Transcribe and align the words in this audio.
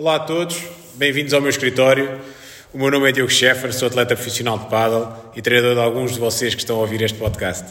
Olá 0.00 0.14
a 0.14 0.20
todos, 0.20 0.56
bem-vindos 0.94 1.34
ao 1.34 1.42
meu 1.42 1.50
escritório. 1.50 2.22
O 2.72 2.78
meu 2.78 2.90
nome 2.90 3.10
é 3.10 3.12
Diogo 3.12 3.30
Scheffer, 3.30 3.70
sou 3.70 3.86
atleta 3.86 4.16
profissional 4.16 4.58
de 4.58 4.64
paddle 4.64 5.12
e 5.36 5.42
treinador 5.42 5.74
de 5.74 5.80
alguns 5.82 6.14
de 6.14 6.18
vocês 6.18 6.54
que 6.54 6.62
estão 6.62 6.76
a 6.76 6.78
ouvir 6.80 7.02
este 7.02 7.18
podcast. 7.18 7.66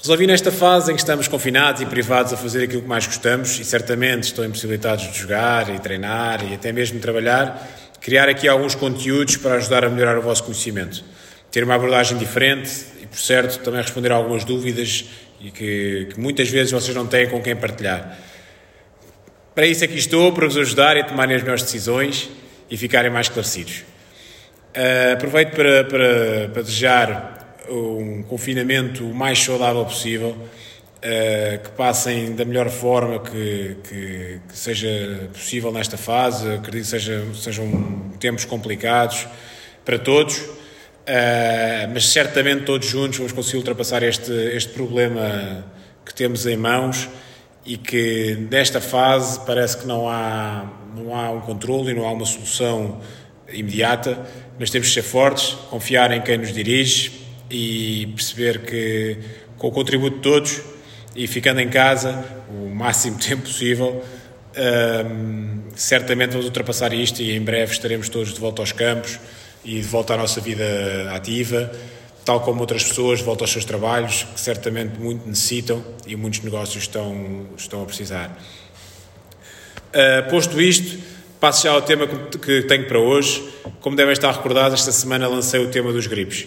Resolvi 0.00 0.28
nesta 0.28 0.52
fase 0.52 0.92
em 0.92 0.94
que 0.94 1.00
estamos 1.00 1.26
confinados 1.26 1.82
e 1.82 1.86
privados 1.86 2.32
a 2.32 2.36
fazer 2.36 2.62
aquilo 2.62 2.82
que 2.82 2.88
mais 2.88 3.08
gostamos 3.08 3.58
e 3.58 3.64
certamente 3.64 4.22
estão 4.22 4.44
impossibilitados 4.44 5.10
de 5.10 5.18
jogar 5.18 5.68
e 5.74 5.80
treinar 5.80 6.48
e 6.48 6.54
até 6.54 6.70
mesmo 6.70 7.00
trabalhar, 7.00 7.68
criar 8.00 8.28
aqui 8.28 8.46
alguns 8.46 8.76
conteúdos 8.76 9.36
para 9.36 9.56
ajudar 9.56 9.84
a 9.84 9.90
melhorar 9.90 10.18
o 10.18 10.22
vosso 10.22 10.44
conhecimento. 10.44 11.02
Ter 11.50 11.64
uma 11.64 11.74
abordagem 11.74 12.18
diferente 12.18 12.70
e, 13.02 13.06
por 13.08 13.18
certo, 13.18 13.58
também 13.64 13.82
responder 13.82 14.12
a 14.12 14.14
algumas 14.14 14.44
dúvidas 14.44 15.06
e 15.40 15.50
que, 15.50 16.06
que 16.14 16.20
muitas 16.20 16.48
vezes 16.48 16.70
vocês 16.70 16.96
não 16.96 17.08
têm 17.08 17.28
com 17.28 17.42
quem 17.42 17.56
partilhar. 17.56 18.16
Para 19.54 19.66
isso 19.66 19.84
aqui 19.84 19.98
estou, 19.98 20.32
para 20.32 20.46
vos 20.46 20.56
ajudar 20.56 20.96
a 20.96 21.04
tomarem 21.04 21.36
as 21.36 21.42
melhores 21.42 21.62
decisões 21.62 22.30
e 22.70 22.76
ficarem 22.78 23.10
mais 23.10 23.26
esclarecidos. 23.26 23.84
Uh, 24.74 25.12
aproveito 25.12 25.50
para, 25.50 25.84
para, 25.84 26.48
para, 26.48 26.62
desejar 26.62 27.58
um 27.68 28.22
confinamento 28.22 29.04
o 29.04 29.14
mais 29.14 29.38
saudável 29.38 29.84
possível, 29.84 30.30
uh, 30.30 31.62
que 31.62 31.68
passem 31.76 32.34
da 32.34 32.46
melhor 32.46 32.70
forma 32.70 33.18
que, 33.18 33.76
que, 33.86 34.40
que, 34.48 34.56
seja 34.56 35.28
possível 35.34 35.70
nesta 35.70 35.98
fase. 35.98 36.54
Acredito 36.54 36.84
que 36.84 36.90
seja, 36.90 37.22
sejam 37.34 38.10
tempos 38.18 38.46
complicados 38.46 39.26
para 39.84 39.98
todos, 39.98 40.38
uh, 40.38 41.92
mas 41.92 42.08
certamente 42.08 42.64
todos 42.64 42.88
juntos 42.88 43.18
vamos 43.18 43.32
conseguir 43.32 43.58
ultrapassar 43.58 44.02
este, 44.02 44.32
este 44.32 44.72
problema 44.72 45.62
que 46.06 46.14
temos 46.14 46.46
em 46.46 46.56
mãos 46.56 47.06
e 47.64 47.76
que 47.76 48.36
nesta 48.50 48.80
fase 48.80 49.40
parece 49.46 49.78
que 49.78 49.86
não 49.86 50.08
há, 50.08 50.66
não 50.96 51.14
há 51.14 51.30
um 51.30 51.40
controle 51.40 51.90
e 51.90 51.94
não 51.94 52.06
há 52.06 52.12
uma 52.12 52.26
solução 52.26 53.00
imediata, 53.52 54.18
mas 54.58 54.70
temos 54.70 54.88
de 54.88 54.94
ser 54.94 55.02
fortes, 55.02 55.54
confiar 55.70 56.10
em 56.12 56.20
quem 56.20 56.38
nos 56.38 56.52
dirige 56.52 57.12
e 57.50 58.06
perceber 58.14 58.62
que 58.62 59.18
com 59.58 59.68
o 59.68 59.70
contributo 59.70 60.16
de 60.16 60.22
todos 60.22 60.62
e 61.14 61.26
ficando 61.26 61.60
em 61.60 61.68
casa 61.68 62.24
o 62.50 62.68
máximo 62.68 63.18
tempo 63.20 63.42
possível, 63.42 64.02
hum, 65.06 65.62
certamente 65.74 66.30
vamos 66.30 66.46
ultrapassar 66.46 66.92
isto 66.92 67.22
e 67.22 67.36
em 67.36 67.40
breve 67.40 67.72
estaremos 67.72 68.08
todos 68.08 68.32
de 68.32 68.40
volta 68.40 68.62
aos 68.62 68.72
campos 68.72 69.20
e 69.64 69.76
de 69.76 69.86
volta 69.86 70.14
à 70.14 70.16
nossa 70.16 70.40
vida 70.40 71.12
ativa 71.14 71.70
tal 72.24 72.40
como 72.40 72.60
outras 72.60 72.84
pessoas, 72.84 73.20
voltam 73.20 73.44
aos 73.44 73.52
seus 73.52 73.64
trabalhos, 73.64 74.26
que 74.34 74.40
certamente 74.40 74.98
muito 74.98 75.26
necessitam 75.26 75.84
e 76.06 76.16
muitos 76.16 76.40
negócios 76.40 76.84
estão, 76.84 77.46
estão 77.56 77.82
a 77.82 77.86
precisar. 77.86 78.38
Uh, 79.88 80.30
posto 80.30 80.60
isto, 80.60 80.98
passo 81.40 81.64
já 81.64 81.72
ao 81.72 81.82
tema 81.82 82.06
que 82.06 82.62
tenho 82.62 82.86
para 82.86 82.98
hoje. 82.98 83.42
Como 83.80 83.96
devem 83.96 84.12
estar 84.12 84.30
recordados, 84.30 84.80
esta 84.80 84.92
semana 84.92 85.28
lancei 85.28 85.60
o 85.60 85.68
tema 85.68 85.92
dos 85.92 86.06
gripes 86.06 86.46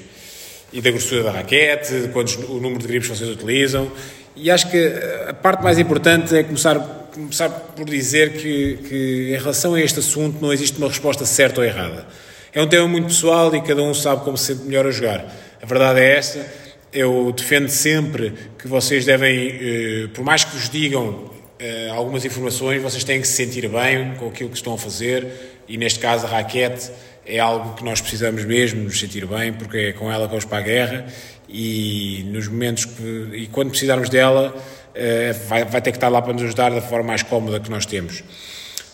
e 0.71 0.81
da 0.81 0.89
grossura 0.89 1.23
da 1.23 1.31
raquete, 1.31 2.01
de 2.01 2.07
quantos, 2.09 2.35
o 2.35 2.59
número 2.59 2.79
de 2.79 2.87
gripes 2.87 3.07
vocês 3.07 3.29
utilizam. 3.29 3.91
E 4.35 4.51
acho 4.51 4.69
que 4.69 4.93
a 5.27 5.33
parte 5.33 5.63
mais 5.63 5.79
importante 5.79 6.35
é 6.35 6.43
começar, 6.43 6.77
começar 7.13 7.49
por 7.49 7.85
dizer 7.85 8.33
que, 8.33 8.77
que, 8.87 9.33
em 9.33 9.37
relação 9.37 9.73
a 9.73 9.81
este 9.81 9.99
assunto, 9.99 10.41
não 10.41 10.51
existe 10.51 10.77
uma 10.77 10.87
resposta 10.87 11.25
certa 11.25 11.61
ou 11.61 11.65
errada. 11.65 12.05
É 12.53 12.61
um 12.61 12.67
tema 12.67 12.87
muito 12.87 13.07
pessoal 13.07 13.53
e 13.55 13.61
cada 13.61 13.81
um 13.81 13.93
sabe 13.93 14.23
como 14.23 14.37
se 14.37 14.53
sente 14.53 14.63
melhor 14.63 14.85
a 14.85 14.91
jogar. 14.91 15.25
A 15.61 15.65
verdade 15.65 15.99
é 15.99 16.17
esta. 16.17 16.45
Eu 16.91 17.31
defendo 17.31 17.69
sempre 17.69 18.33
que 18.57 18.67
vocês 18.67 19.05
devem, 19.05 19.49
eh, 19.49 20.07
por 20.13 20.23
mais 20.23 20.43
que 20.43 20.55
vos 20.55 20.69
digam 20.69 21.31
eh, 21.57 21.89
algumas 21.89 22.25
informações, 22.25 22.81
vocês 22.81 23.03
têm 23.03 23.21
que 23.21 23.27
se 23.27 23.33
sentir 23.33 23.67
bem 23.69 24.15
com 24.15 24.27
aquilo 24.27 24.49
que 24.49 24.57
estão 24.57 24.73
a 24.73 24.77
fazer 24.77 25.27
e, 25.67 25.77
neste 25.77 25.99
caso, 25.99 26.25
a 26.25 26.29
raquete 26.29 26.91
é 27.25 27.39
algo 27.39 27.73
que 27.75 27.83
nós 27.83 28.01
precisamos 28.01 28.45
mesmo 28.45 28.83
nos 28.83 28.99
sentir 28.99 29.25
bem, 29.25 29.53
porque 29.53 29.77
é 29.77 29.93
com 29.93 30.11
ela 30.11 30.25
que 30.25 30.29
vamos 30.29 30.45
para 30.45 30.57
a 30.59 30.61
guerra 30.61 31.05
e 31.49 32.25
nos 32.27 32.47
momentos 32.47 32.85
que, 32.85 33.29
e 33.33 33.47
quando 33.47 33.69
precisarmos 33.69 34.09
dela, 34.09 34.55
eh, 34.93 35.33
vai, 35.47 35.65
vai 35.65 35.81
ter 35.81 35.91
que 35.91 35.97
estar 35.97 36.09
lá 36.09 36.21
para 36.21 36.33
nos 36.33 36.43
ajudar 36.43 36.71
da 36.71 36.81
forma 36.81 37.07
mais 37.07 37.23
cómoda 37.23 37.59
que 37.59 37.69
nós 37.69 37.85
temos. 37.85 38.23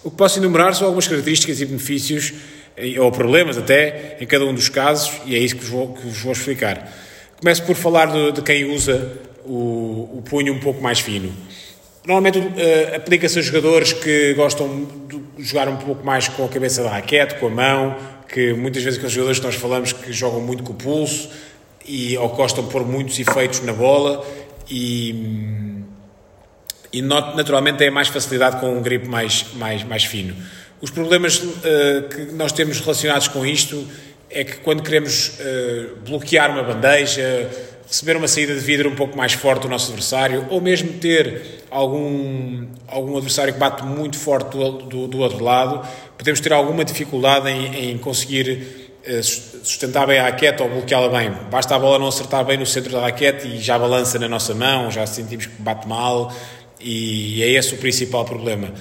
O 0.03 0.09
que 0.09 0.17
posso 0.17 0.39
enumerar 0.39 0.73
são 0.73 0.87
algumas 0.87 1.07
características 1.07 1.61
e 1.61 1.65
benefícios 1.65 2.33
ou 2.99 3.11
problemas 3.11 3.57
até, 3.57 4.17
em 4.19 4.25
cada 4.25 4.45
um 4.45 4.53
dos 4.53 4.69
casos, 4.69 5.11
e 5.25 5.35
é 5.35 5.39
isso 5.39 5.55
que 5.55 5.61
vos 5.61 5.69
vou, 5.69 5.93
que 5.93 6.07
vos 6.07 6.21
vou 6.21 6.31
explicar. 6.31 6.91
Começo 7.39 7.63
por 7.63 7.75
falar 7.75 8.05
de, 8.07 8.31
de 8.33 8.41
quem 8.41 8.65
usa 8.65 9.11
o, 9.43 10.17
o, 10.17 10.23
punho 10.23 10.53
um 10.53 10.59
pouco 10.59 10.81
mais 10.81 10.99
fino. 10.99 11.33
Normalmente 12.05 12.39
uh, 12.39 12.95
aplica-se 12.95 13.39
a 13.39 13.41
jogadores 13.41 13.93
que 13.93 14.33
gostam 14.33 14.87
de 15.07 15.43
jogar 15.43 15.67
um 15.67 15.77
pouco 15.77 16.05
mais 16.05 16.27
com 16.27 16.45
a 16.45 16.47
cabeça 16.47 16.83
da 16.83 16.89
raquete, 16.89 17.35
com 17.35 17.47
a 17.47 17.49
mão, 17.49 17.97
que 18.27 18.53
muitas 18.53 18.83
vezes 18.83 18.97
aqueles 18.97 19.13
jogadores 19.13 19.39
que 19.39 19.45
nós 19.45 19.55
falamos 19.55 19.93
que 19.93 20.13
jogam 20.13 20.39
muito 20.39 20.63
com 20.63 20.73
o 20.73 20.75
pulso 20.75 21.29
e, 21.85 22.17
ou 22.17 22.29
gostam 22.29 22.63
de 22.63 22.71
pôr 22.71 22.85
muitos 22.85 23.19
efeitos 23.19 23.61
na 23.61 23.73
bola 23.73 24.25
e, 24.69 25.83
e 26.93 27.01
naturalmente 27.01 27.77
têm 27.77 27.91
mais 27.91 28.07
facilidade 28.07 28.59
com 28.59 28.77
um 28.77 28.81
grip 28.81 29.07
mais, 29.07 29.47
mais, 29.55 29.83
mais 29.83 30.05
fino. 30.05 30.35
Os 30.81 30.89
problemas 30.89 31.37
uh, 31.37 32.09
que 32.09 32.33
nós 32.33 32.51
temos 32.51 32.79
relacionados 32.79 33.27
com 33.27 33.45
isto 33.45 33.87
é 34.31 34.43
que 34.43 34.57
quando 34.57 34.81
queremos 34.81 35.37
uh, 35.39 35.95
bloquear 36.03 36.49
uma 36.49 36.63
bandeja, 36.63 37.47
receber 37.87 38.17
uma 38.17 38.27
saída 38.27 38.55
de 38.55 38.61
vidro 38.61 38.89
um 38.89 38.95
pouco 38.95 39.15
mais 39.15 39.33
forte 39.33 39.61
do 39.63 39.69
nosso 39.69 39.91
adversário, 39.91 40.47
ou 40.49 40.59
mesmo 40.59 40.93
ter 40.93 41.65
algum, 41.69 42.65
algum 42.87 43.15
adversário 43.15 43.53
que 43.53 43.59
bate 43.59 43.83
muito 43.83 44.17
forte 44.17 44.57
do, 44.57 44.71
do, 44.71 45.07
do 45.07 45.19
outro 45.19 45.43
lado, 45.43 45.87
podemos 46.17 46.39
ter 46.39 46.51
alguma 46.51 46.83
dificuldade 46.83 47.47
em, 47.49 47.91
em 47.91 47.97
conseguir 47.99 48.97
uh, 49.07 49.23
sustentar 49.23 50.07
bem 50.07 50.17
a 50.17 50.23
raquete 50.23 50.63
ou 50.63 50.69
bloqueá-la 50.69 51.09
bem. 51.09 51.31
Basta 51.51 51.75
a 51.75 51.79
bola 51.79 51.99
não 51.99 52.07
acertar 52.07 52.43
bem 52.43 52.57
no 52.57 52.65
centro 52.65 52.91
da 52.93 53.01
raquete 53.01 53.47
e 53.47 53.59
já 53.59 53.77
balança 53.77 54.17
na 54.17 54.27
nossa 54.27 54.55
mão, 54.55 54.89
já 54.89 55.05
sentimos 55.05 55.45
que 55.45 55.61
bate 55.61 55.87
mal, 55.87 56.33
e 56.79 57.43
é 57.43 57.49
esse 57.49 57.75
o 57.75 57.77
principal 57.77 58.25
problema. 58.25 58.73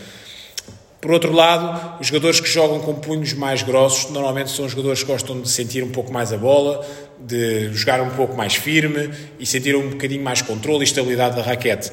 Por 1.01 1.11
outro 1.13 1.33
lado, 1.33 1.99
os 1.99 2.09
jogadores 2.09 2.41
que 2.41 2.49
jogam 2.49 2.79
com 2.81 2.95
punhos 2.95 3.33
mais 3.33 3.63
grossos 3.63 4.11
normalmente 4.11 4.51
são 4.51 4.69
jogadores 4.69 5.03
que 5.03 5.11
gostam 5.11 5.41
de 5.41 5.49
sentir 5.49 5.83
um 5.83 5.91
pouco 5.91 6.13
mais 6.13 6.31
a 6.31 6.37
bola, 6.37 6.87
de 7.19 7.73
jogar 7.73 8.03
um 8.03 8.11
pouco 8.11 8.37
mais 8.37 8.55
firme 8.55 9.11
e 9.39 9.47
sentir 9.47 9.75
um 9.75 9.91
bocadinho 9.91 10.23
mais 10.23 10.43
controle 10.43 10.81
e 10.81 10.85
estabilidade 10.85 11.37
da 11.37 11.43
raquete. 11.43 11.91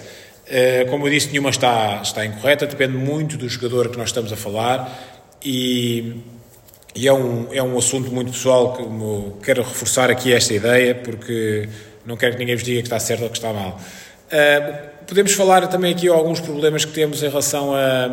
Eh, 0.49 0.85
como 0.89 1.07
eu 1.07 1.11
disse, 1.11 1.29
nenhuma 1.29 1.49
está, 1.49 2.01
está 2.01 2.25
incorreta, 2.25 2.67
depende 2.67 2.97
muito 2.97 3.37
do 3.37 3.47
jogador 3.47 3.89
que 3.89 3.97
nós 3.97 4.09
estamos 4.09 4.31
a 4.31 4.35
falar 4.35 4.91
e, 5.43 6.15
e 6.93 7.07
é, 7.07 7.13
um, 7.13 7.47
é 7.53 7.63
um 7.63 7.77
assunto 7.77 8.11
muito 8.11 8.31
pessoal 8.31 8.73
que 8.73 9.45
quero 9.45 9.61
reforçar 9.61 10.09
aqui 10.09 10.33
esta 10.33 10.53
ideia 10.53 10.95
porque 10.95 11.69
não 12.05 12.17
quero 12.17 12.33
que 12.33 12.39
ninguém 12.39 12.55
vos 12.55 12.63
diga 12.63 12.81
que 12.81 12.87
está 12.87 12.99
certo 12.99 13.23
ou 13.23 13.29
que 13.29 13.37
está 13.37 13.53
mal. 13.53 13.79
Eh, 14.29 14.59
podemos 15.05 15.31
falar 15.31 15.67
também 15.67 15.93
aqui 15.93 16.09
alguns 16.09 16.41
problemas 16.41 16.83
que 16.83 16.91
temos 16.91 17.23
em 17.23 17.29
relação 17.29 17.73
a 17.73 18.09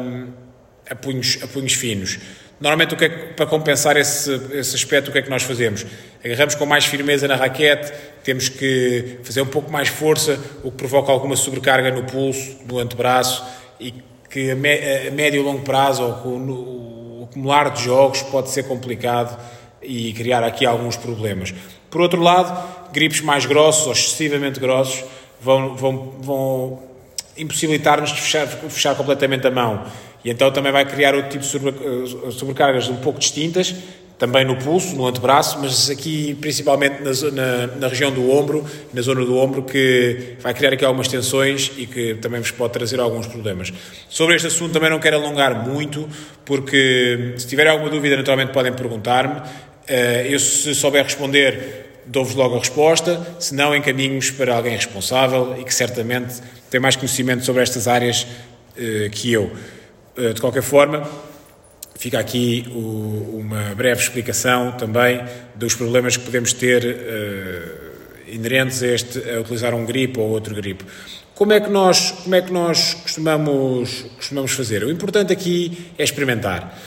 a 0.90 0.94
punhos, 0.94 1.38
a 1.42 1.46
punhos 1.46 1.72
finos. 1.72 2.18
Normalmente, 2.60 2.94
o 2.94 2.96
que 2.96 3.04
é 3.04 3.08
que, 3.08 3.34
para 3.34 3.46
compensar 3.46 3.96
esse, 3.96 4.32
esse 4.52 4.76
aspecto, 4.76 5.08
o 5.08 5.12
que 5.12 5.18
é 5.18 5.22
que 5.22 5.30
nós 5.30 5.42
fazemos? 5.42 5.84
Agarramos 6.24 6.54
com 6.54 6.64
mais 6.64 6.84
firmeza 6.84 7.26
na 7.26 7.36
raquete, 7.36 7.92
temos 8.22 8.48
que 8.48 9.18
fazer 9.22 9.42
um 9.42 9.46
pouco 9.46 9.70
mais 9.70 9.88
força, 9.88 10.38
o 10.62 10.70
que 10.70 10.76
provoca 10.76 11.10
alguma 11.10 11.36
sobrecarga 11.36 11.90
no 11.90 12.04
pulso, 12.04 12.58
no 12.66 12.78
antebraço 12.78 13.44
e 13.80 13.92
que 14.30 14.50
a, 14.50 14.56
médio 14.56 15.40
e 15.40 15.44
longo 15.44 15.62
prazo, 15.62 16.02
ou 16.24 16.38
no, 16.38 16.54
o 16.54 17.28
acumular 17.30 17.70
de 17.70 17.84
jogos, 17.84 18.22
pode 18.22 18.50
ser 18.50 18.64
complicado 18.64 19.38
e 19.82 20.12
criar 20.12 20.42
aqui 20.44 20.64
alguns 20.64 20.96
problemas. 20.96 21.52
Por 21.90 22.00
outro 22.00 22.20
lado, 22.22 22.92
gripes 22.92 23.20
mais 23.20 23.46
grossos 23.46 23.86
ou 23.86 23.92
excessivamente 23.92 24.58
grossos 24.58 25.04
vão, 25.40 25.76
vão, 25.76 26.14
vão 26.20 26.82
impossibilitar-nos 27.36 28.12
de 28.12 28.20
fechar, 28.20 28.46
fechar 28.46 28.94
completamente 28.94 29.46
a 29.46 29.50
mão 29.50 29.84
e 30.24 30.30
então 30.30 30.50
também 30.50 30.72
vai 30.72 30.84
criar 30.84 31.14
outro 31.14 31.30
tipo 31.30 31.44
de 31.44 31.68
eh, 31.68 32.30
sobrecargas 32.30 32.88
um 32.88 32.96
pouco 32.96 33.18
distintas, 33.18 33.74
também 34.18 34.44
no 34.44 34.56
pulso, 34.56 34.94
no 34.94 35.06
antebraço, 35.06 35.58
mas 35.60 35.90
aqui 35.90 36.34
principalmente 36.40 37.02
na, 37.02 37.30
na, 37.30 37.66
na, 37.76 37.88
região 37.88 38.12
do 38.12 38.30
ombro, 38.30 38.64
na 38.92 39.02
zona 39.02 39.24
do 39.24 39.36
ombro, 39.36 39.62
que 39.62 40.36
vai 40.40 40.54
criar 40.54 40.72
aqui 40.72 40.84
algumas 40.84 41.08
tensões 41.08 41.72
e 41.76 41.86
que 41.86 42.14
também 42.14 42.40
vos 42.40 42.50
pode 42.52 42.72
trazer 42.72 43.00
alguns 43.00 43.26
problemas. 43.26 43.72
Sobre 44.08 44.36
este 44.36 44.46
assunto 44.46 44.72
também 44.72 44.88
não 44.88 45.00
quero 45.00 45.16
alongar 45.16 45.68
muito, 45.68 46.08
porque 46.44 47.34
se 47.36 47.46
tiverem 47.46 47.72
alguma 47.72 47.90
dúvida, 47.90 48.16
naturalmente 48.16 48.52
podem 48.52 48.72
perguntar-me. 48.72 49.42
Eh, 49.86 50.28
eu, 50.30 50.38
se 50.38 50.74
souber 50.74 51.04
responder, 51.04 52.02
dou-vos 52.06 52.34
logo 52.34 52.54
a 52.54 52.58
resposta, 52.60 53.20
se 53.40 53.54
não, 53.54 53.74
encaminhos 53.74 54.30
para 54.30 54.54
alguém 54.54 54.76
responsável 54.76 55.56
e 55.58 55.64
que 55.64 55.74
certamente 55.74 56.40
tem 56.70 56.80
mais 56.80 56.96
conhecimento 56.96 57.44
sobre 57.44 57.62
estas 57.62 57.88
áreas 57.88 58.26
eh, 58.76 59.08
que 59.10 59.32
eu. 59.32 59.50
Eh, 60.16 60.32
de 60.32 60.40
qualquer 60.40 60.62
forma, 60.62 61.08
fica 61.96 62.20
aqui 62.20 62.64
o, 62.70 63.40
uma 63.40 63.74
breve 63.74 64.00
explicação 64.00 64.72
também 64.72 65.20
dos 65.56 65.74
problemas 65.74 66.16
que 66.16 66.24
podemos 66.24 66.52
ter 66.52 66.84
uh, 66.84 68.30
inerentes 68.30 68.80
a, 68.82 68.86
este, 68.86 69.30
a 69.30 69.40
utilizar 69.40 69.74
um 69.74 69.84
gripe 69.84 70.20
ou 70.20 70.28
outro 70.28 70.54
gripe. 70.54 70.84
Como 71.34 71.52
é 71.52 71.58
que 71.58 71.68
nós, 71.68 72.12
como 72.12 72.34
é 72.36 72.42
que 72.42 72.52
nós 72.52 72.94
costumamos, 72.94 74.02
costumamos 74.16 74.52
fazer? 74.52 74.84
O 74.84 74.90
importante 74.90 75.32
aqui 75.32 75.90
é 75.98 76.04
experimentar. 76.04 76.78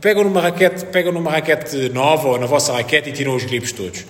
pegam 0.00 0.22
numa 0.22 0.40
raquete, 0.40 0.84
pegam 0.86 1.12
numa 1.12 1.32
raquete 1.32 1.88
nova 1.88 2.28
ou 2.28 2.38
na 2.38 2.46
vossa 2.46 2.72
raquete 2.72 3.10
e 3.10 3.12
tiram 3.12 3.34
os 3.34 3.42
gripos 3.42 3.72
todos. 3.72 4.04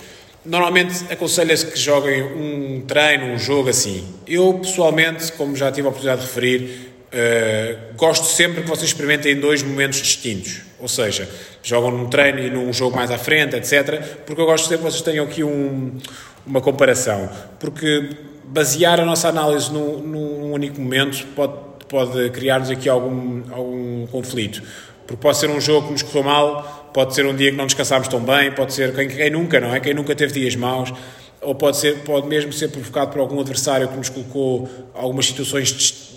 Normalmente 0.45 1.11
aconselha-se 1.11 1.65
que 1.65 1.79
joguem 1.79 2.21
um 2.21 2.81
treino, 2.87 3.33
um 3.33 3.39
jogo 3.39 3.69
assim. 3.69 4.07
Eu, 4.27 4.59
pessoalmente, 4.59 5.31
como 5.31 5.55
já 5.55 5.71
tive 5.71 5.87
a 5.87 5.89
oportunidade 5.89 6.21
de 6.21 6.27
referir, 6.27 6.89
uh, 7.13 7.95
gosto 7.95 8.25
sempre 8.25 8.61
que 8.61 8.67
vocês 8.67 8.89
experimentem 8.89 9.33
em 9.33 9.39
dois 9.39 9.63
momentos 9.63 10.01
distintos. 10.01 10.61
Ou 10.79 10.87
seja, 10.87 11.27
jogam 11.61 11.91
num 11.91 12.07
treino 12.07 12.39
e 12.39 12.49
num 12.49 12.71
jogo 12.71 12.95
mais 12.95 13.11
à 13.11 13.17
frente, 13.17 13.55
etc. 13.55 14.01
Porque 14.25 14.41
eu 14.41 14.45
gosto 14.45 14.67
sempre 14.67 14.85
que 14.85 14.91
vocês 14.91 15.01
tenham 15.01 15.25
aqui 15.25 15.43
um, 15.43 15.97
uma 16.45 16.61
comparação. 16.61 17.29
Porque 17.59 18.09
basear 18.45 18.99
a 18.99 19.05
nossa 19.05 19.27
análise 19.27 19.71
num, 19.71 19.97
num 19.99 20.51
único 20.51 20.79
momento 20.79 21.25
pode, 21.35 21.53
pode 21.87 22.29
criar-nos 22.29 22.69
aqui 22.69 22.87
algum, 22.87 23.43
algum 23.51 24.07
conflito. 24.07 24.63
Porque 25.05 25.21
pode 25.21 25.37
ser 25.37 25.49
um 25.49 25.59
jogo 25.59 25.87
que 25.87 25.93
nos 25.93 26.03
correu 26.03 26.23
mal, 26.23 26.89
pode 26.93 27.15
ser 27.15 27.25
um 27.25 27.35
dia 27.35 27.51
que 27.51 27.57
não 27.57 27.65
descansámos 27.65 28.07
tão 28.07 28.19
bem, 28.19 28.51
pode 28.51 28.73
ser 28.73 28.93
quem, 28.93 29.07
quem 29.07 29.29
nunca, 29.29 29.59
não 29.59 29.73
é? 29.73 29.79
Quem 29.79 29.93
nunca 29.93 30.15
teve 30.15 30.33
dias 30.33 30.55
maus, 30.55 30.93
ou 31.41 31.55
pode, 31.55 31.77
ser, 31.77 31.99
pode 31.99 32.27
mesmo 32.27 32.51
ser 32.51 32.69
provocado 32.69 33.11
por 33.11 33.19
algum 33.19 33.39
adversário 33.39 33.87
que 33.87 33.97
nos 33.97 34.09
colocou 34.09 34.69
algumas 34.93 35.25
situações 35.25 35.71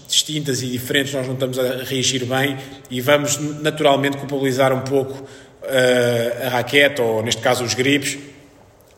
distintas 0.08 0.62
e 0.62 0.66
diferentes, 0.66 1.12
nós 1.14 1.26
não 1.26 1.34
estamos 1.34 1.58
a 1.58 1.84
reagir 1.84 2.24
bem 2.26 2.58
e 2.90 3.00
vamos 3.00 3.38
naturalmente 3.60 4.16
culpabilizar 4.16 4.72
um 4.72 4.80
pouco 4.80 5.12
uh, 5.12 6.46
a 6.46 6.48
raquete, 6.50 7.00
ou 7.00 7.22
neste 7.22 7.40
caso 7.40 7.64
os 7.64 7.72
gripes 7.72 8.18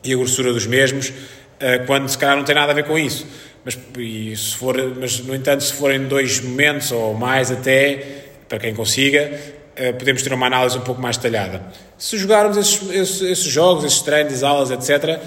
e 0.02 0.12
a 0.12 0.16
grossura 0.16 0.52
dos 0.52 0.66
mesmos, 0.66 1.10
uh, 1.10 1.86
quando 1.86 2.08
se 2.08 2.18
calhar 2.18 2.36
não 2.36 2.44
tem 2.44 2.54
nada 2.54 2.72
a 2.72 2.74
ver 2.74 2.84
com 2.84 2.98
isso. 2.98 3.26
Mas, 3.64 3.78
e 3.98 4.36
se 4.36 4.56
for, 4.56 4.76
mas, 4.96 5.20
no 5.20 5.34
entanto, 5.34 5.62
se 5.62 5.72
forem 5.72 6.06
dois 6.06 6.40
momentos 6.40 6.92
ou 6.92 7.14
mais 7.14 7.50
até, 7.50 8.24
para 8.48 8.58
quem 8.58 8.74
consiga, 8.74 9.40
eh, 9.76 9.92
podemos 9.92 10.22
ter 10.22 10.32
uma 10.32 10.46
análise 10.46 10.76
um 10.78 10.82
pouco 10.82 11.00
mais 11.00 11.16
detalhada. 11.16 11.62
Se 11.98 12.16
jogarmos 12.18 12.56
esses, 12.56 12.90
esses, 12.90 13.22
esses 13.22 13.44
jogos, 13.44 13.84
esses 13.84 14.00
treinos, 14.02 14.42
aulas, 14.42 14.70
etc., 14.70 15.18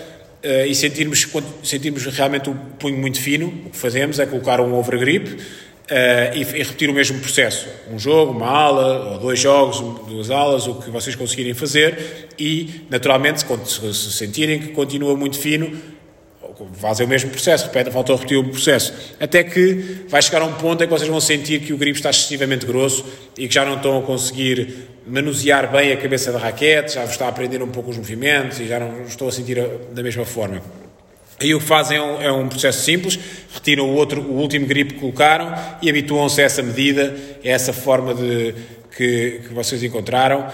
e 0.44 0.76
sentirmos, 0.76 1.28
sentirmos 1.64 2.06
realmente 2.06 2.50
o 2.50 2.56
punho 2.80 2.98
muito 2.98 3.20
fino, 3.20 3.48
o 3.66 3.70
que 3.70 3.78
fazemos 3.78 4.20
é 4.20 4.26
colocar 4.26 4.62
um 4.62 4.74
overgrip 4.74 5.38
Uh, 5.88 6.36
e, 6.36 6.44
repetir 6.44 6.90
o 6.90 6.94
mesmo 6.94 7.18
processo. 7.22 7.66
Um 7.90 7.98
jogo, 7.98 8.34
uma 8.34 8.46
aula, 8.46 9.14
ou 9.14 9.20
dois 9.20 9.40
jogos, 9.40 9.80
duas 10.06 10.30
aulas, 10.30 10.68
o 10.68 10.76
que 10.76 10.90
vocês 10.90 11.16
conseguirem 11.16 11.54
fazer 11.54 12.28
e, 12.38 12.82
naturalmente, 12.90 13.46
se 13.66 14.12
sentirem 14.12 14.60
que 14.60 14.68
continua 14.74 15.16
muito 15.16 15.40
fino, 15.40 15.72
fazem 16.74 17.06
o 17.06 17.10
mesmo 17.10 17.30
processo, 17.30 17.66
repetem, 17.66 17.92
faltou 17.92 18.16
repetir 18.16 18.38
o 18.38 18.44
processo, 18.44 18.94
até 19.20 19.44
que 19.44 20.06
vai 20.10 20.22
chegar 20.22 20.42
a 20.42 20.46
um 20.46 20.54
ponto 20.54 20.84
em 20.84 20.88
que 20.88 20.94
vocês 20.94 21.10
vão 21.10 21.20
sentir 21.22 21.62
que 21.62 21.74
o 21.74 21.78
grip 21.78 21.96
está 21.96 22.10
excessivamente 22.10 22.66
grosso 22.66 23.06
e 23.38 23.48
que 23.48 23.54
já 23.54 23.64
não 23.66 23.76
estão 23.76 24.00
a 24.00 24.02
conseguir 24.02 24.88
manusear 25.06 25.72
bem 25.72 25.92
a 25.92 25.98
cabeça 25.98 26.32
da 26.32 26.40
raquete, 26.40 26.96
já 26.96 27.04
está 27.06 27.26
a 27.26 27.30
aprender 27.30 27.62
um 27.62 27.70
pouco 27.70 27.92
os 27.92 27.98
movimentos 27.98 28.60
e 28.60 28.68
já 28.68 28.80
não 28.80 29.04
estão 29.04 29.28
a 29.28 29.32
sentir 29.32 29.64
da 29.92 30.04
mesma 30.04 30.26
forma. 30.26 30.62
Aí 31.40 31.54
o 31.54 31.60
que 31.60 31.66
fazem 31.66 31.98
é 31.98 32.02
um, 32.02 32.22
é 32.22 32.32
um, 32.32 32.50
processo 32.50 32.84
simples, 32.84 33.20
retiram 33.54 33.90
o, 33.90 33.94
outro, 33.94 34.22
o 34.22 34.40
último 34.40 34.66
grip 34.66 34.96
que 34.96 35.00
colocaram 35.00 35.54
e 35.82 35.90
habituam-se 35.90 36.42
a 36.42 36.46
essa 36.46 36.64
medida, 36.64 37.16
a 37.46 37.48
essa 37.48 37.72
forma 37.72 38.14
de, 38.16 38.56
que, 38.96 39.42
que 39.48 39.54
vocês 39.54 39.84
encontraram 39.84 40.48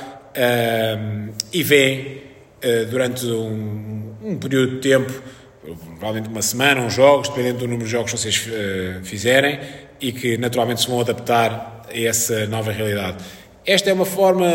e 1.51 1.63
veem 1.63 2.21
uh, 2.63 2.85
durante 2.89 3.25
um, 3.25 4.13
um 4.21 4.37
período 4.37 4.75
de 4.75 4.81
tempo 4.81 5.13
provavelmente 5.63 6.29
uma 6.29 6.41
semana, 6.41 6.81
uns 6.81 6.93
jogos, 6.93 7.29
dependendo 7.29 7.59
do 7.59 7.67
número 7.67 7.85
de 7.85 7.91
jogos 7.91 8.11
que 8.11 8.17
vocês 8.17 8.47
uh, 8.47 9.03
fizerem, 9.03 9.59
e 9.99 10.11
que 10.11 10.37
naturalmente 10.37 10.81
se 10.81 10.87
vão 10.87 10.99
adaptar 10.99 11.85
a 11.89 11.97
essa 11.97 12.45
nova 12.47 12.71
realidade. 12.71 13.23
Esta 13.65 13.89
é 13.89 13.93
uma 13.93 14.05
forma, 14.05 14.45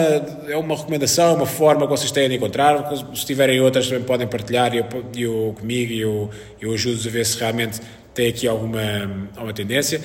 é 0.46 0.56
uma 0.56 0.76
recomendação, 0.76 1.34
uma 1.34 1.46
forma 1.46 1.86
que 1.86 1.90
vocês 1.90 2.10
têm 2.10 2.28
de 2.28 2.34
encontrar. 2.34 2.94
Se 3.14 3.24
tiverem 3.24 3.58
outras, 3.58 3.88
também 3.88 4.04
podem 4.04 4.26
partilhar 4.26 4.74
eu, 4.74 4.84
eu, 5.16 5.56
comigo 5.58 5.92
e 5.92 6.00
eu, 6.00 6.30
eu 6.60 6.74
ajudo-vos 6.74 7.06
a 7.06 7.10
ver 7.10 7.24
se 7.24 7.38
realmente 7.38 7.80
tem 8.12 8.28
aqui 8.28 8.46
alguma, 8.46 9.28
alguma 9.34 9.54
tendência. 9.54 10.02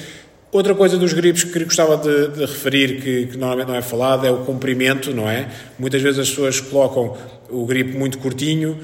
Outra 0.53 0.73
coisa 0.73 0.97
dos 0.97 1.11
gripos 1.11 1.43
que 1.43 1.65
gostava 1.65 1.97
de, 1.97 2.29
de 2.29 2.41
referir, 2.41 3.01
que, 3.01 3.25
que, 3.25 3.37
normalmente 3.37 3.67
não 3.67 3.75
é 3.75 3.81
falado, 3.81 4.25
é 4.25 4.31
o 4.31 4.45
comprimento, 4.45 5.13
não 5.13 5.29
é? 5.29 5.49
Muitas 5.77 6.01
vezes 6.01 6.19
as 6.19 6.29
pessoas 6.29 6.61
colocam 6.61 7.17
o 7.49 7.65
gripe 7.65 7.97
muito 7.97 8.19
curtinho, 8.19 8.79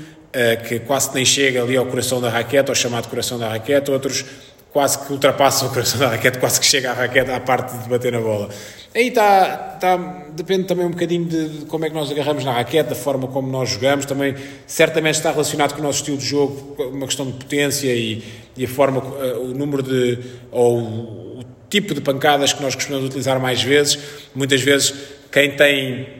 que 0.68 0.80
quase 0.80 1.14
nem 1.14 1.26
chega 1.26 1.64
ali 1.64 1.76
ao 1.76 1.86
coração 1.86 2.22
da 2.22 2.30
raquete, 2.30 2.70
ao 2.70 2.76
chamado 2.76 3.08
coração 3.08 3.40
da 3.40 3.50
raquete, 3.50 3.90
outros 3.90 4.26
quase 4.72 5.00
que 5.00 5.12
ultrapassam 5.12 5.68
o 5.68 5.72
coração 5.72 6.00
da 6.00 6.10
raquete, 6.10 6.38
quase 6.38 6.60
que 6.60 6.66
chega 6.66 6.92
à 6.92 6.94
raquete 6.94 7.31
à 7.31 7.40
parte 7.40 7.76
de 7.78 7.90
bater 7.90 8.12
na 8.12 8.20
bola. 8.20 8.50
Aí 8.94 9.08
está, 9.08 9.74
está, 9.76 9.98
depende 10.31 10.64
também 10.64 10.86
um 10.86 10.92
bocadinho 10.92 11.26
de, 11.26 11.66
como 11.66 11.86
é 11.86 11.90
que 11.90 11.96
nós 11.96 12.12
agarramos 12.12 12.44
na 12.44 12.54
raquete, 12.54 12.90
da 12.90 12.96
forma 12.96 13.28
como 13.28 13.50
nós 13.50 13.70
jogamos, 13.70 14.06
também 14.06 14.36
certamente 14.66 15.16
está 15.16 15.31
relacionado 15.31 15.74
com 15.74 15.80
o 15.80 15.84
nosso 15.84 16.00
estilo 16.00 16.18
de 16.18 16.26
jogo, 16.26 16.76
uma 16.92 17.06
questão 17.06 17.26
de 17.26 17.34
potência 17.34 17.94
e, 17.94 18.24
e 18.58 18.66
a 18.66 18.68
forma, 18.68 19.02
eh, 19.22 19.38
o 19.38 19.48
número 19.48 19.84
de, 19.84 20.18
ou 20.52 20.80
o 20.80 21.44
tipo 21.70 21.94
de 21.94 22.02
pancadas 22.02 22.52
que 22.52 22.62
nós 22.62 22.74
costumamos 22.74 23.08
utilizar 23.08 23.40
mais 23.40 23.62
vezes. 23.62 24.00
Muitas 24.34 24.62
vezes 24.62 24.94
quem 25.31 25.56
tem 25.56 26.19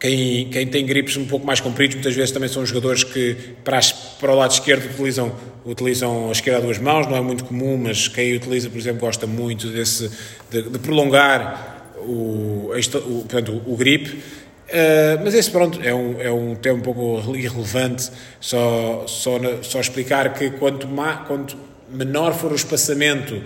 quem, 0.00 0.48
quem 0.48 0.66
tem 0.66 0.86
gripes 0.86 1.18
um 1.18 1.26
pouco 1.26 1.46
mais 1.46 1.60
compridos, 1.60 1.94
muitas 1.94 2.14
vezes 2.14 2.32
também 2.32 2.48
são 2.48 2.64
jogadores 2.64 3.04
que 3.04 3.36
para, 3.62 3.76
as, 3.76 3.92
para 3.92 4.32
o 4.32 4.34
lado 4.34 4.50
esquerdo 4.50 4.86
utilizam, 4.86 5.30
utilizam 5.64 6.30
a 6.30 6.32
esquerda 6.32 6.58
a 6.58 6.62
duas 6.62 6.78
mãos, 6.78 7.06
não 7.06 7.16
é 7.16 7.20
muito 7.20 7.44
comum, 7.44 7.76
mas 7.76 8.08
quem 8.08 8.34
utiliza, 8.34 8.70
por 8.70 8.78
exemplo, 8.78 9.00
gosta 9.00 9.26
muito 9.26 9.68
desse, 9.68 10.10
de, 10.50 10.62
de 10.62 10.78
prolongar 10.78 11.92
o, 11.98 12.70
o, 12.72 13.24
portanto, 13.28 13.62
o, 13.66 13.76
grip. 13.76 14.08
Uh, 14.08 15.20
mas 15.22 15.34
esse, 15.34 15.50
pronto, 15.50 15.78
é 15.82 15.94
um, 15.94 16.20
é 16.20 16.32
um 16.32 16.54
tema 16.54 16.78
um 16.78 16.82
pouco 16.82 17.36
irrelevante, 17.36 18.10
só, 18.40 19.04
só, 19.06 19.38
só 19.62 19.80
explicar 19.80 20.32
que 20.32 20.50
quanto, 20.52 20.88
ma, 20.88 21.18
quanto 21.26 21.58
menor 21.90 22.32
for 22.32 22.52
o 22.52 22.54
espaçamento 22.54 23.42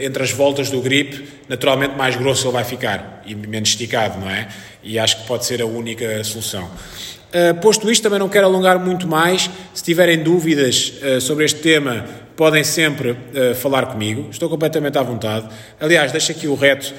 entre 0.00 0.22
as 0.22 0.32
voltas 0.32 0.70
do 0.70 0.80
grip, 0.80 1.28
naturalmente 1.48 1.96
mais 1.96 2.16
grosso 2.16 2.46
ele 2.46 2.52
vai 2.52 2.64
ficar 2.64 3.22
e 3.24 3.34
menos 3.34 3.68
esticado, 3.68 4.18
não 4.18 4.28
é? 4.28 4.48
e 4.82 4.98
acho 4.98 5.18
que 5.18 5.26
pode 5.26 5.44
ser 5.44 5.62
a 5.62 5.66
única 5.66 6.22
solução. 6.24 6.64
Uh, 6.64 7.54
posto 7.60 7.90
isto, 7.90 8.02
também 8.02 8.18
não 8.18 8.28
quero 8.28 8.46
alongar 8.46 8.78
muito 8.78 9.06
mais. 9.06 9.48
Se 9.72 9.82
tiverem 9.82 10.22
dúvidas 10.22 10.92
uh, 11.02 11.20
sobre 11.20 11.44
este 11.44 11.60
tema, 11.60 12.04
podem 12.36 12.62
sempre 12.62 13.12
uh, 13.12 13.54
falar 13.54 13.86
comigo. 13.86 14.28
Estou 14.30 14.48
completamente 14.48 14.98
à 14.98 15.02
vontade. 15.02 15.48
Aliás, 15.80 16.12
deixo 16.12 16.32
aqui 16.32 16.46
o 16.46 16.54
reto 16.54 16.92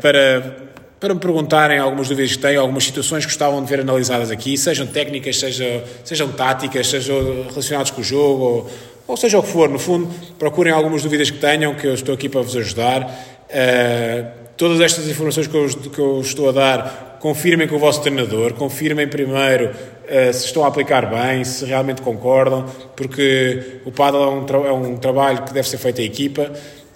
para, 0.00 0.68
para 1.00 1.12
me 1.12 1.18
perguntarem 1.18 1.80
algumas 1.80 2.08
dúvidas 2.08 2.36
que 2.36 2.38
têm, 2.38 2.56
algumas 2.56 2.84
situações 2.84 3.24
que 3.24 3.32
gostavam 3.32 3.60
de 3.60 3.68
ver 3.68 3.80
analisadas 3.80 4.30
aqui, 4.30 4.56
sejam 4.56 4.86
técnicas, 4.86 5.40
sejam, 5.40 5.82
sejam 6.04 6.28
táticas, 6.28 6.86
sejam 6.86 7.42
relacionadas 7.48 7.90
com 7.90 8.02
o 8.02 8.04
jogo, 8.04 8.44
ou, 8.44 8.70
ou 9.06 9.16
seja 9.16 9.38
o 9.38 9.42
que 9.42 9.48
for. 9.48 9.68
No 9.68 9.78
fundo, 9.78 10.08
procurem 10.38 10.72
algumas 10.72 11.02
dúvidas 11.02 11.30
que 11.30 11.38
tenham, 11.38 11.74
que 11.74 11.86
eu 11.86 11.94
estou 11.94 12.14
aqui 12.14 12.28
para 12.28 12.42
vos 12.42 12.56
ajudar. 12.56 13.02
Uh, 13.50 14.46
Todas 14.56 14.80
estas 14.80 15.06
informações 15.06 15.46
que 15.46 15.54
eu, 15.54 15.68
que 15.68 15.98
eu 15.98 16.20
estou 16.22 16.48
a 16.48 16.52
dar, 16.52 17.18
confirmem 17.20 17.68
com 17.68 17.76
o 17.76 17.78
vosso 17.78 18.00
treinador, 18.00 18.54
confirmem 18.54 19.06
primeiro 19.06 19.66
uh, 19.66 20.32
se 20.32 20.46
estão 20.46 20.64
a 20.64 20.68
aplicar 20.68 21.10
bem, 21.10 21.44
se 21.44 21.66
realmente 21.66 22.00
concordam, 22.00 22.64
porque 22.96 23.80
o 23.84 23.92
paddle 23.92 24.22
é 24.22 24.28
um, 24.28 24.66
é 24.66 24.72
um 24.72 24.96
trabalho 24.96 25.42
que 25.42 25.52
deve 25.52 25.68
ser 25.68 25.76
feito 25.76 26.00
em 26.00 26.06
equipa 26.06 26.50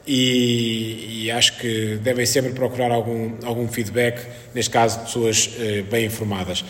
e, 0.07 1.25
e, 1.25 1.31
acho 1.31 1.59
que 1.59 1.99
devem 2.03 2.27
sempre 2.27 2.53
procurar 2.53 2.91
algum, 2.91 3.33
algum 3.45 3.69
feedback, 3.69 4.27
neste 4.55 4.71
caso 4.71 4.99
de 4.99 5.05
pessoas 5.05 5.47
uh, 5.47 5.85
bem 5.91 6.07
informadas. 6.07 6.65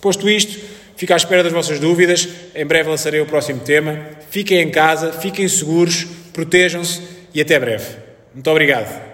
Posto 0.00 0.28
isto, 0.28 0.60
fico 0.96 1.12
à 1.12 1.16
espera 1.16 1.42
das 1.42 1.52
vossas 1.52 1.80
dúvidas, 1.80 2.28
em 2.54 2.66
breve 2.66 2.90
lançarei 2.90 3.20
o 3.20 3.26
próximo 3.26 3.60
tema. 3.60 3.98
Fiquem 4.30 4.60
em 4.60 4.70
casa, 4.70 5.12
fiquem 5.12 5.48
seguros, 5.48 6.06
protejam-se 6.32 7.00
e 7.32 7.40
até 7.40 7.58
breve. 7.58 7.86
Muito 8.34 8.50
obrigado. 8.50 9.13